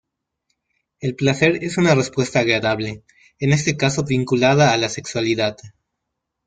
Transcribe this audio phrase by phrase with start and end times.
[0.99, 3.03] El placer es una respuesta agradable,
[3.37, 5.57] en este caso vinculada a la sexualidad.